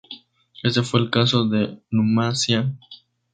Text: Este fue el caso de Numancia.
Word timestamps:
Este 0.63 0.81
fue 0.81 0.99
el 1.01 1.11
caso 1.11 1.45
de 1.47 1.79
Numancia. 1.91 2.75